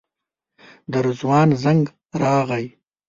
د 0.91 0.93
رضوان 1.05 1.49
زنګ 1.63 1.83
راغی. 2.21 2.65